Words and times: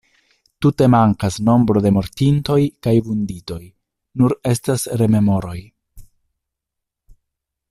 Tute 0.65 0.85
mankas 0.93 1.35
nombro 1.49 1.83
de 1.85 1.91
mortintoj 1.97 2.57
kaj 2.87 2.93
vunditoj, 3.09 3.59
nur 4.23 4.35
estas 4.53 4.87
rememoroj. 5.03 5.57